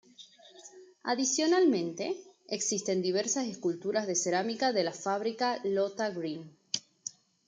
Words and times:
Adicionalmente, 1.03 2.17
existen 2.47 3.03
diversas 3.03 3.45
esculturas 3.45 4.07
de 4.07 4.15
cerámica 4.15 4.73
de 4.73 4.83
la 4.83 4.93
fábrica 4.93 5.59
Lota 5.63 6.09
Green. 6.09 6.57